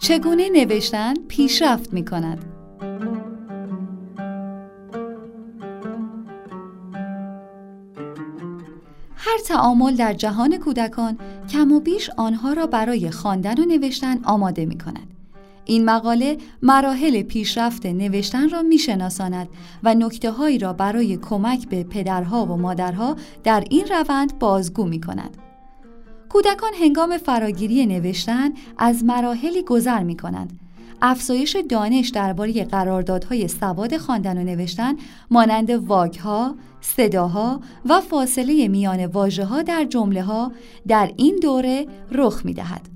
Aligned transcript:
چگونه 0.00 0.48
نوشتن 0.48 1.14
پیشرفت 1.28 1.92
می 1.92 2.04
کند؟ 2.04 2.44
هر 9.14 9.38
تعامل 9.46 9.96
در 9.96 10.12
جهان 10.12 10.56
کودکان 10.56 11.18
کم 11.52 11.72
و 11.72 11.80
بیش 11.80 12.10
آنها 12.16 12.52
را 12.52 12.66
برای 12.66 13.10
خواندن 13.10 13.58
و 13.58 13.64
نوشتن 13.64 14.24
آماده 14.24 14.66
می 14.66 14.78
کند. 14.78 15.14
این 15.64 15.84
مقاله 15.84 16.38
مراحل 16.62 17.22
پیشرفت 17.22 17.86
نوشتن 17.86 18.48
را 18.48 18.62
میشناساند 18.62 19.48
و 19.82 19.94
نکته 19.94 20.30
هایی 20.30 20.58
را 20.58 20.72
برای 20.72 21.16
کمک 21.16 21.68
به 21.68 21.84
پدرها 21.84 22.46
و 22.46 22.56
مادرها 22.56 23.16
در 23.44 23.64
این 23.70 23.86
روند 23.86 24.38
بازگو 24.38 24.84
می 24.84 25.00
کند. 25.00 25.49
کودکان 26.30 26.70
هنگام 26.80 27.18
فراگیری 27.18 27.86
نوشتن 27.86 28.50
از 28.78 29.04
مراحلی 29.04 29.62
گذر 29.62 30.02
می 30.02 30.16
کنند. 30.16 30.60
افزایش 31.02 31.56
دانش 31.68 32.08
درباره 32.08 32.64
قراردادهای 32.64 33.48
سواد 33.48 33.96
خواندن 33.96 34.38
و 34.38 34.44
نوشتن 34.44 34.96
مانند 35.30 35.70
واگها، 35.70 36.54
صداها 36.80 37.60
و 37.86 38.00
فاصله 38.00 38.68
میان 38.68 39.06
واژه 39.06 39.44
ها 39.44 39.62
در 39.62 39.84
جمله 39.84 40.22
ها 40.22 40.52
در 40.88 41.12
این 41.16 41.38
دوره 41.42 41.86
رخ 42.10 42.44
می 42.44 42.54
دهد. 42.54 42.88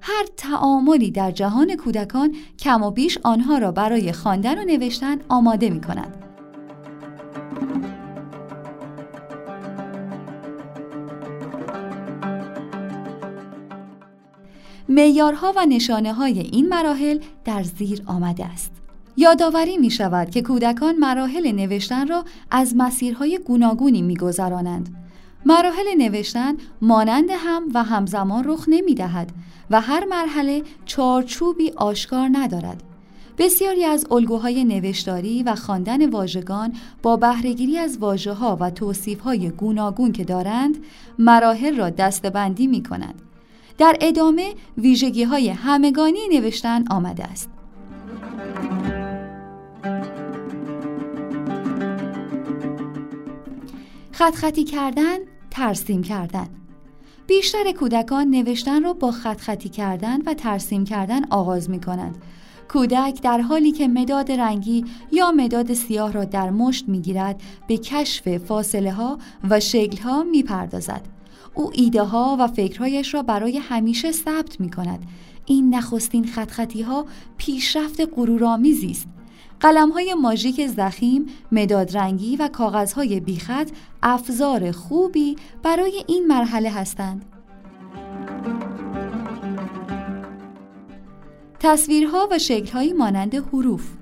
هر 0.00 0.24
تعاملی 0.36 1.10
در 1.10 1.30
جهان 1.30 1.76
کودکان 1.76 2.34
کم 2.58 2.82
و 2.82 2.90
بیش 2.90 3.18
آنها 3.24 3.58
را 3.58 3.72
برای 3.72 4.12
خواندن 4.12 4.58
و 4.58 4.64
نوشتن 4.64 5.16
آماده 5.28 5.70
می 5.70 5.80
کند. 5.80 6.25
معیارها 14.96 15.52
و 15.56 15.66
نشانه 15.66 16.12
های 16.12 16.40
این 16.40 16.68
مراحل 16.68 17.18
در 17.44 17.62
زیر 17.62 18.02
آمده 18.06 18.44
است. 18.44 18.72
یادآوری 19.16 19.76
می 19.76 19.90
شود 19.90 20.30
که 20.30 20.42
کودکان 20.42 20.96
مراحل 20.96 21.52
نوشتن 21.52 22.08
را 22.08 22.24
از 22.50 22.74
مسیرهای 22.76 23.40
گوناگونی 23.46 24.02
می 24.02 24.16
گذرانند. 24.16 24.96
مراحل 25.46 25.94
نوشتن 25.98 26.54
مانند 26.82 27.28
هم 27.30 27.62
و 27.74 27.82
همزمان 27.82 28.44
رخ 28.46 28.64
نمی 28.68 28.94
دهد 28.94 29.32
و 29.70 29.80
هر 29.80 30.04
مرحله 30.04 30.62
چارچوبی 30.84 31.70
آشکار 31.70 32.28
ندارد. 32.32 32.82
بسیاری 33.38 33.84
از 33.84 34.06
الگوهای 34.10 34.64
نوشتاری 34.64 35.42
و 35.42 35.54
خواندن 35.54 36.10
واژگان 36.10 36.72
با 37.02 37.16
بهرهگیری 37.16 37.78
از 37.78 37.98
واژه 37.98 38.32
ها 38.32 38.56
و 38.60 38.70
توصیف 38.70 39.20
های 39.20 39.50
گوناگون 39.50 40.12
که 40.12 40.24
دارند 40.24 40.76
مراحل 41.18 41.76
را 41.76 41.90
دستبندی 41.90 42.66
می 42.66 42.82
کنند. 42.82 43.25
در 43.78 43.96
ادامه 44.00 44.54
ویژگی 44.78 45.24
های 45.24 45.48
همگانی 45.48 46.28
نوشتن 46.32 46.84
آمده 46.90 47.24
است. 47.24 47.50
خط 54.12 54.34
خطی 54.34 54.64
کردن، 54.64 55.16
ترسیم 55.50 56.02
کردن 56.02 56.46
بیشتر 57.26 57.72
کودکان 57.72 58.30
نوشتن 58.30 58.82
را 58.82 58.92
با 58.92 59.10
خط 59.10 59.40
خطی 59.40 59.68
کردن 59.68 60.22
و 60.22 60.34
ترسیم 60.34 60.84
کردن 60.84 61.24
آغاز 61.24 61.70
می 61.70 61.80
کنند. 61.80 62.22
کودک 62.68 63.22
در 63.22 63.40
حالی 63.40 63.72
که 63.72 63.88
مداد 63.88 64.32
رنگی 64.32 64.84
یا 65.12 65.32
مداد 65.32 65.74
سیاه 65.74 66.12
را 66.12 66.24
در 66.24 66.50
مشت 66.50 66.88
می 66.88 67.00
گیرد 67.00 67.40
به 67.68 67.76
کشف 67.76 68.38
فاصله 68.38 68.92
ها 68.92 69.18
و 69.50 69.60
شکل 69.60 70.02
ها 70.02 70.22
می 70.22 70.42
پردازد. 70.42 71.15
او 71.54 71.70
ایده 71.74 72.02
ها 72.02 72.36
و 72.40 72.46
فکرهایش 72.46 73.14
را 73.14 73.22
برای 73.22 73.58
همیشه 73.58 74.12
ثبت 74.12 74.60
می 74.60 74.70
کند. 74.70 75.06
این 75.46 75.74
نخستین 75.74 76.26
خط 76.26 76.50
خطی 76.50 76.82
ها 76.82 77.06
پیشرفت 77.36 78.00
غرورآمیزی 78.16 78.90
است. 78.90 79.08
قلم 79.60 79.90
های 79.90 80.14
ماژیک 80.14 80.66
زخیم، 80.66 81.26
مداد 81.52 81.96
رنگی 81.96 82.36
و 82.36 82.48
کاغذهای 82.48 83.20
بیخط 83.20 83.70
افزار 84.02 84.72
خوبی 84.72 85.36
برای 85.62 86.04
این 86.06 86.26
مرحله 86.26 86.70
هستند. 86.70 87.24
تصویرها 91.60 92.28
و 92.30 92.38
شکلهایی 92.38 92.92
مانند 92.92 93.34
حروف 93.34 93.95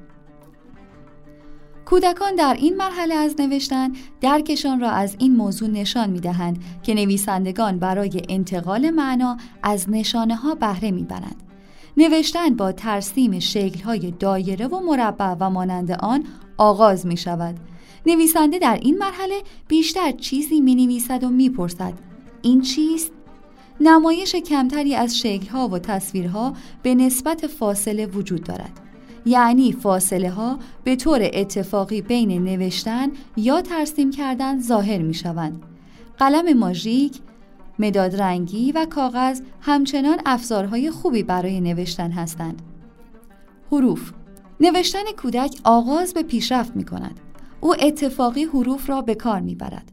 کودکان 1.85 2.35
در 2.35 2.57
این 2.59 2.77
مرحله 2.77 3.15
از 3.15 3.35
نوشتن 3.41 3.93
درکشان 4.21 4.81
را 4.81 4.91
از 4.91 5.17
این 5.19 5.37
موضوع 5.37 5.69
نشان 5.69 6.11
می 6.11 6.21
دهند 6.21 6.65
که 6.83 6.95
نویسندگان 6.95 7.79
برای 7.79 8.23
انتقال 8.29 8.91
معنا 8.91 9.37
از 9.63 9.91
نشانه 9.91 10.37
ها 10.37 10.55
بهره 10.55 10.91
می 10.91 11.03
برند. 11.03 11.43
نوشتن 11.97 12.57
با 12.57 12.73
ترسیم 12.73 13.39
شکلهای 13.39 14.11
دایره 14.11 14.67
و 14.67 14.81
مربع 14.81 15.35
و 15.41 15.51
مانند 15.51 15.91
آن 15.91 16.25
آغاز 16.57 17.07
می 17.07 17.17
شود. 17.17 17.57
نویسنده 18.07 18.59
در 18.59 18.79
این 18.83 18.99
مرحله 18.99 19.43
بیشتر 19.69 20.13
چیزی 20.13 20.61
می 20.61 20.75
نویسد 20.75 21.25
و 21.25 21.29
می 21.29 21.51
پرسد. 21.51 21.93
این 22.43 22.61
چیست؟ 22.61 23.13
نمایش 23.81 24.35
کمتری 24.35 24.95
از 24.95 25.19
شکلها 25.19 25.69
و 25.69 25.79
تصویرها 25.79 26.53
به 26.83 26.95
نسبت 26.95 27.47
فاصله 27.47 28.07
وجود 28.07 28.45
دارد. 28.45 28.84
یعنی 29.27 29.73
فاصله 29.73 30.31
ها 30.31 30.59
به 30.85 30.97
طور 30.97 31.31
اتفاقی 31.33 32.03
بین 32.03 32.45
نوشتن 32.45 33.09
یا 33.37 33.63
ترسیم 33.63 34.11
کردن 34.11 34.61
ظاهر 34.61 35.03
می 35.03 35.15
شوند. 35.15 35.63
قلم 36.19 36.59
ماژیک، 36.59 37.21
مداد 37.79 38.23
رنگی 38.23 38.73
و 38.73 38.87
کاغذ 38.91 39.41
همچنان 39.61 40.21
افزارهای 40.27 40.91
خوبی 40.91 41.23
برای 41.23 41.61
نوشتن 41.61 42.11
هستند. 42.11 42.63
حروف 43.73 44.13
نوشتن 44.61 45.05
کودک 45.23 45.61
آغاز 45.65 46.15
به 46.15 46.23
پیشرفت 46.23 46.77
می 46.77 46.85
کند. 46.85 47.21
او 47.61 47.75
اتفاقی 47.81 48.45
حروف 48.45 48.91
را 48.91 49.01
به 49.01 49.15
کار 49.15 49.41
می 49.41 49.55
برد. 49.55 49.93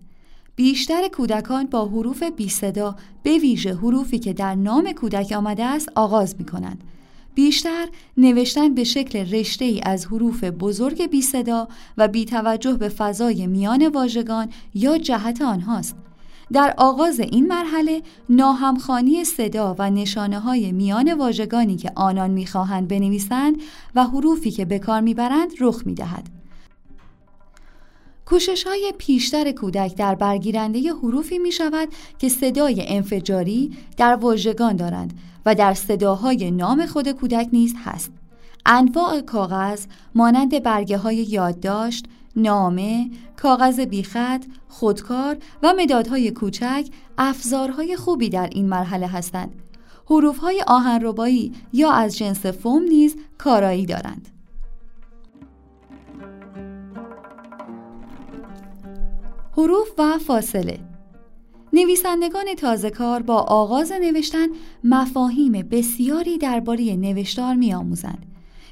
بیشتر 0.56 1.08
کودکان 1.08 1.66
با 1.66 1.86
حروف 1.86 2.24
بی 2.24 2.50
صدا 2.50 2.96
به 3.24 3.38
ویژه 3.38 3.76
حروفی 3.76 4.20
که 4.20 4.34
در 4.34 4.56
نام 4.56 4.92
کودک 4.92 5.32
آمده 5.32 5.66
است 5.66 5.90
آغاز 5.96 6.36
می 6.40 6.46
کنند. 6.46 6.84
بیشتر 7.36 7.88
نوشتن 8.18 8.76
به 8.76 8.84
شکل 8.84 9.20
رشته 9.20 9.66
ای 9.66 9.82
از 9.84 10.06
حروف 10.06 10.44
بزرگ 10.44 11.10
بی 11.10 11.22
صدا 11.22 11.68
و 11.98 12.08
بی 12.08 12.26
توجه 12.26 12.74
به 12.74 12.90
فضای 12.90 13.48
میان 13.48 13.88
واژگان 13.88 14.50
یا 14.74 14.98
جهت 14.98 15.42
آنهاست. 15.42 15.96
در 16.54 16.74
آغاز 16.78 17.20
این 17.20 17.48
مرحله 17.48 18.02
ناهمخانی 18.30 19.24
صدا 19.24 19.76
و 19.80 19.90
نشانه 19.90 20.40
های 20.40 20.72
میان 20.72 21.14
واژگانی 21.14 21.76
که 21.76 21.92
آنان 21.96 22.32
می‌خواهند 22.32 22.88
بنویسند 22.88 23.62
و 23.96 24.04
حروفی 24.04 24.52
که 24.52 24.66
به 24.66 24.80
کار 24.80 25.02
می‌برند 25.02 25.52
رخ 25.60 25.82
می‌دهد. 25.86 26.41
کوشش 28.32 28.68
های 28.68 28.94
پیشتر 28.98 29.52
کودک 29.52 29.96
در 29.96 30.16
برگیرنده 30.16 30.94
حروفی 30.94 31.40
می 31.40 31.52
شود 31.52 31.90
که 32.20 32.30
صدای 32.30 32.84
انفجاری 32.88 33.78
در 33.98 34.16
واژگان 34.16 34.76
دارند 34.76 35.20
و 35.46 35.56
در 35.56 35.74
صداهای 35.74 36.52
نام 36.52 36.86
خود 36.86 37.12
کودک 37.12 37.50
نیز 37.54 37.76
هست. 37.84 38.12
انواع 38.66 39.22
کاغذ 39.22 39.86
مانند 40.16 40.64
برگه 40.64 40.98
های 40.98 41.16
یادداشت، 41.16 42.06
نامه، 42.36 43.10
کاغذ 43.42 43.80
بیخط، 43.80 44.46
خودکار 44.68 45.38
و 45.64 45.74
مدادهای 45.78 46.32
کوچک 46.32 46.88
افزارهای 47.18 47.96
خوبی 47.96 48.30
در 48.30 48.50
این 48.52 48.70
مرحله 48.70 49.08
هستند. 49.08 49.62
حروفهای 50.10 50.64
آهنربایی 50.68 51.54
یا 51.74 51.92
از 51.92 52.18
جنس 52.18 52.46
فوم 52.46 52.84
نیز 52.84 53.16
کارایی 53.38 53.86
دارند. 53.86 54.41
حروف 59.62 59.88
و 59.98 60.18
فاصله 60.18 60.80
نویسندگان 61.74 62.56
تازه 62.58 62.90
کار 62.90 63.22
با 63.22 63.36
آغاز 63.36 63.92
نوشتن 63.92 64.48
مفاهیم 64.84 65.52
بسیاری 65.52 66.38
درباره 66.38 66.96
نوشتار 66.96 67.56
می 67.56 67.74
آموزند. 67.74 68.26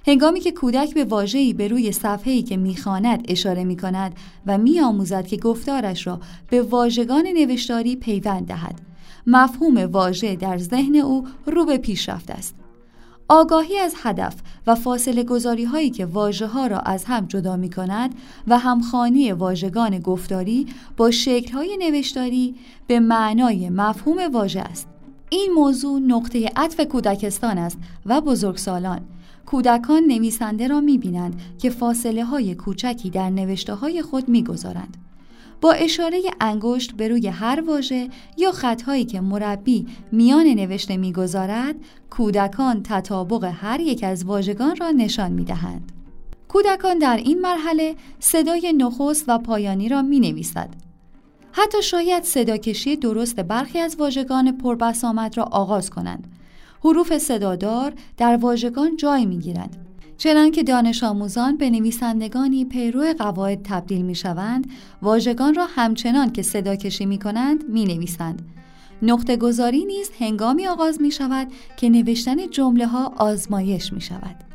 هنگامی 0.07 0.39
که 0.39 0.51
کودک 0.51 0.93
به 0.93 1.03
واژه‌ای 1.03 1.53
به 1.53 1.67
روی 1.67 1.91
صفحه‌ای 1.91 2.41
که 2.41 2.57
می‌خواند 2.57 3.25
اشاره 3.27 3.63
می 3.63 3.77
کند 3.77 4.15
و 4.45 4.57
میآموزد 4.57 5.27
که 5.27 5.37
گفتارش 5.37 6.07
را 6.07 6.19
به 6.49 6.61
واژگان 6.61 7.27
نوشتاری 7.27 7.95
پیوند 7.95 8.47
دهد 8.47 8.81
مفهوم 9.27 9.77
واژه 9.77 10.35
در 10.35 10.57
ذهن 10.57 10.95
او 10.95 11.27
رو 11.45 11.65
به 11.65 11.77
پیشرفت 11.77 12.31
است 12.31 12.55
آگاهی 13.31 13.77
از 13.77 13.95
هدف 14.03 14.35
و 14.67 14.75
فاصله 14.75 15.23
گذاری 15.23 15.63
هایی 15.63 15.89
که 15.89 16.05
واژه 16.05 16.47
ها 16.47 16.67
را 16.67 16.79
از 16.79 17.05
هم 17.05 17.25
جدا 17.25 17.55
می 17.55 17.69
کند 17.69 18.15
و 18.47 18.57
همخانی 18.59 19.31
واژگان 19.31 19.99
گفتاری 19.99 20.67
با 20.97 21.11
شکل 21.11 21.53
های 21.53 21.77
نوشتاری 21.77 22.55
به 22.87 22.99
معنای 22.99 23.69
مفهوم 23.69 24.17
واژه 24.33 24.59
است. 24.59 24.87
این 25.29 25.51
موضوع 25.55 25.99
نقطه 25.99 26.51
عطف 26.55 26.79
کودکستان 26.79 27.57
است 27.57 27.77
و 28.05 28.21
بزرگسالان 28.21 29.01
کودکان 29.45 30.03
نویسنده 30.03 30.67
را 30.67 30.81
می 30.81 30.97
بینند 30.97 31.41
که 31.59 31.69
فاصله 31.69 32.25
های 32.25 32.55
کوچکی 32.55 33.09
در 33.09 33.29
نوشته 33.29 33.73
های 33.73 34.01
خود 34.01 34.29
می 34.29 34.43
گذارند. 34.43 35.08
با 35.61 35.71
اشاره 35.71 36.21
انگشت 36.41 36.91
به 36.91 37.07
روی 37.07 37.27
هر 37.27 37.63
واژه 37.67 38.09
یا 38.37 38.51
خطهایی 38.51 39.05
که 39.05 39.21
مربی 39.21 39.87
میان 40.11 40.45
نوشته 40.45 40.97
می‌گذارد 40.97 41.75
کودکان 42.09 42.83
تطابق 42.83 43.43
هر 43.43 43.79
یک 43.79 44.03
از 44.03 44.25
واژگان 44.25 44.75
را 44.75 44.89
نشان 44.89 45.31
می‌دهند 45.31 45.91
کودکان 46.47 46.99
در 46.99 47.17
این 47.17 47.41
مرحله 47.41 47.95
صدای 48.19 48.73
نخست 48.77 49.25
و 49.27 49.37
پایانی 49.37 49.89
را 49.89 50.01
می 50.01 50.19
نویسد. 50.19 50.69
حتی 51.51 51.81
شاید 51.81 52.23
صداکشی 52.23 52.95
درست 52.95 53.39
برخی 53.39 53.79
از 53.79 53.95
واژگان 53.95 54.57
پربسامد 54.57 55.37
را 55.37 55.43
آغاز 55.43 55.89
کنند. 55.89 56.27
حروف 56.83 57.17
صدادار 57.17 57.93
در 58.17 58.37
واژگان 58.37 58.97
جای 58.97 59.25
می 59.25 59.39
گیرند. 59.39 59.88
چنان 60.19 60.51
که 60.51 60.63
دانش 60.63 61.03
آموزان 61.03 61.57
به 61.57 61.69
نویسندگانی 61.69 62.65
پیرو 62.65 63.13
قواعد 63.17 63.59
تبدیل 63.63 64.01
می 64.01 64.15
شوند، 64.15 64.69
واژگان 65.01 65.55
را 65.55 65.65
همچنان 65.65 66.31
که 66.31 66.41
صدا 66.41 66.75
کشی 66.75 67.05
می 67.05 67.19
کنند 67.19 67.69
می 67.69 67.85
نویسند. 67.85 68.41
نقطه 69.01 69.37
گذاری 69.37 69.85
نیز 69.85 70.11
هنگامی 70.19 70.67
آغاز 70.67 71.01
می 71.01 71.11
شود 71.11 71.47
که 71.77 71.89
نوشتن 71.89 72.49
جمله 72.49 72.87
ها 72.87 73.13
آزمایش 73.17 73.93
می 73.93 74.01
شود. 74.01 74.48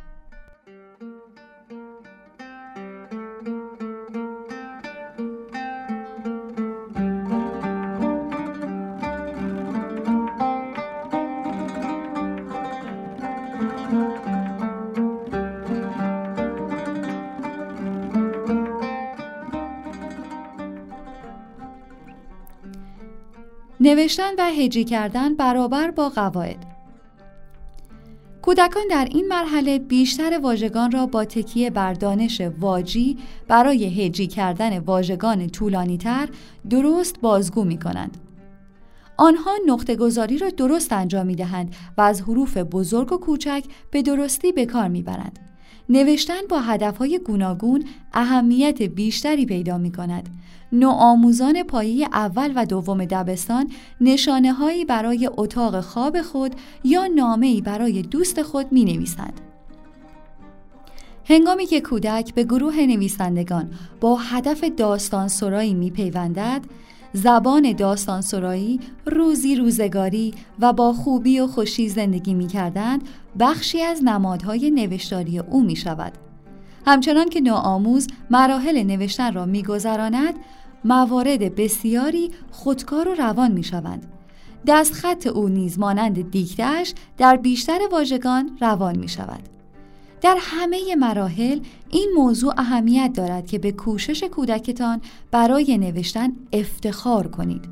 نوشتن 23.85 24.31
و 24.37 24.51
هجی 24.51 24.83
کردن 24.83 25.35
برابر 25.35 25.91
با 25.91 26.09
قواعد 26.09 26.65
کودکان 28.41 28.83
در 28.89 29.07
این 29.11 29.27
مرحله 29.27 29.79
بیشتر 29.79 30.39
واژگان 30.39 30.91
را 30.91 31.05
با 31.05 31.25
تکیه 31.25 31.69
بر 31.69 31.93
دانش 31.93 32.41
واجی 32.41 33.17
برای 33.47 33.85
هجی 33.85 34.27
کردن 34.27 34.79
واژگان 34.79 35.47
طولانی 35.47 35.97
تر 35.97 36.29
درست 36.69 37.19
بازگو 37.21 37.63
می 37.63 37.79
کنند. 37.79 38.17
آنها 39.17 39.51
نقطه 39.67 39.95
گذاری 39.95 40.37
را 40.37 40.49
درست 40.49 40.93
انجام 40.93 41.25
می 41.25 41.35
دهند 41.35 41.75
و 41.97 42.01
از 42.01 42.21
حروف 42.21 42.57
بزرگ 42.57 43.11
و 43.11 43.17
کوچک 43.17 43.63
به 43.91 44.01
درستی 44.01 44.51
به 44.51 44.65
کار 44.65 44.87
می 44.87 45.01
برند. 45.01 45.39
نوشتن 45.89 46.41
با 46.49 46.59
هدفهای 46.59 47.19
گوناگون 47.19 47.83
اهمیت 48.13 48.81
بیشتری 48.81 49.45
پیدا 49.45 49.77
می 49.77 49.91
کند. 49.91 50.29
نوآموزان 50.71 51.63
پایه 51.63 52.07
اول 52.13 52.53
و 52.55 52.65
دوم 52.65 53.05
دبستان 53.05 53.71
نشانه 54.01 54.53
هایی 54.53 54.85
برای 54.85 55.29
اتاق 55.37 55.81
خواب 55.81 56.21
خود 56.21 56.55
یا 56.83 57.07
نامه 57.07 57.61
برای 57.61 58.01
دوست 58.01 58.41
خود 58.41 58.71
می 58.71 58.85
نویسند. 58.85 59.41
هنگامی 61.25 61.65
که 61.65 61.81
کودک 61.81 62.33
به 62.33 62.43
گروه 62.43 62.79
نویسندگان 62.79 63.69
با 64.01 64.15
هدف 64.15 64.63
داستان 64.63 65.27
سرایی 65.27 65.73
می 65.73 65.91
پیوندد، 65.91 66.61
زبان 67.15 67.73
داستان 67.73 68.21
سرایی 68.21 68.79
روزی 69.05 69.55
روزگاری 69.55 70.33
و 70.59 70.73
با 70.73 70.93
خوبی 70.93 71.39
و 71.39 71.47
خوشی 71.47 71.89
زندگی 71.89 72.33
می 72.33 72.47
کردند 72.47 73.07
بخشی 73.39 73.81
از 73.81 74.03
نمادهای 74.03 74.71
نوشتاری 74.71 75.39
او 75.39 75.63
می 75.63 75.75
شود. 75.75 76.11
همچنان 76.87 77.29
که 77.29 77.41
نوآموز 77.41 78.07
مراحل 78.29 78.83
نوشتن 78.83 79.33
را 79.33 79.45
میگذراند 79.45 80.33
موارد 80.85 81.55
بسیاری 81.55 82.31
خودکار 82.51 83.07
و 83.07 83.13
روان 83.13 83.51
می 83.51 83.63
شوند. 83.63 84.05
دستخط 84.67 85.27
او 85.27 85.49
نیز 85.49 85.79
مانند 85.79 86.31
دیکتش 86.31 86.93
در 87.17 87.37
بیشتر 87.37 87.79
واژگان 87.91 88.57
روان 88.61 88.97
می 88.97 89.09
شود. 89.09 89.54
در 90.25 90.37
همه 90.39 90.95
مراحل 90.95 91.59
این 91.89 92.11
موضوع 92.15 92.53
اهمیت 92.57 93.11
دارد 93.13 93.47
که 93.47 93.59
به 93.59 93.71
کوشش 93.71 94.23
کودکتان 94.23 95.01
برای 95.31 95.77
نوشتن 95.77 96.33
افتخار 96.53 97.27
کنید. 97.27 97.65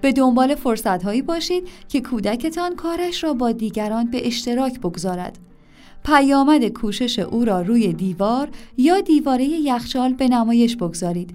به 0.00 0.12
دنبال 0.12 0.54
فرصتهایی 0.54 1.22
باشید 1.22 1.68
که 1.88 2.00
کودکتان 2.00 2.76
کارش 2.76 3.24
را 3.24 3.34
با 3.34 3.52
دیگران 3.52 4.10
به 4.10 4.26
اشتراک 4.26 4.80
بگذارد. 4.80 5.38
پیامد 6.04 6.68
کوشش 6.68 7.18
او 7.18 7.44
را 7.44 7.62
روی 7.62 7.92
دیوار 7.92 8.48
یا 8.76 9.00
دیواره 9.00 9.44
یخچال 9.44 10.12
به 10.14 10.28
نمایش 10.28 10.76
بگذارید. 10.76 11.34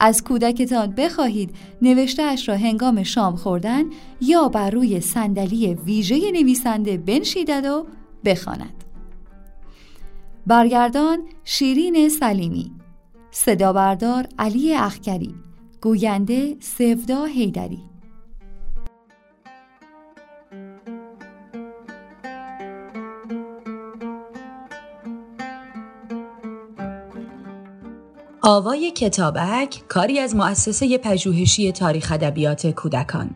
از 0.00 0.24
کودکتان 0.24 0.92
بخواهید 0.92 1.50
نوشتهاش 1.82 2.48
را 2.48 2.56
هنگام 2.56 3.02
شام 3.02 3.36
خوردن 3.36 3.84
یا 4.20 4.48
بر 4.48 4.70
روی 4.70 5.00
صندلی 5.00 5.74
ویژه 5.74 6.30
نویسنده 6.32 6.96
بنشیدد 6.96 7.64
و 7.66 7.86
بخواند. 8.24 8.77
برگردان 10.48 11.28
شیرین 11.44 12.08
سلیمی. 12.08 12.72
صدا 13.30 13.72
بردار 13.72 14.26
علی 14.38 14.74
اخکری. 14.74 15.34
گوینده 15.80 16.56
سفدا 16.60 17.24
هیدری 17.24 17.82
آوای 28.42 28.90
کتابک 28.90 29.82
کاری 29.88 30.18
از 30.18 30.36
مؤسسه 30.36 30.98
پژوهشی 30.98 31.72
تاریخ 31.72 32.12
ادبیات 32.12 32.66
کودکان. 32.66 33.30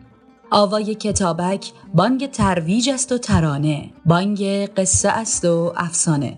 آوای 0.51 0.95
کتابک 0.95 1.71
بانگ 1.93 2.31
ترویج 2.31 2.89
است 2.89 3.11
و 3.11 3.17
ترانه 3.17 3.89
بانگ 4.05 4.43
قصه 4.65 5.09
است 5.09 5.45
و 5.45 5.73
افسانه. 5.77 6.37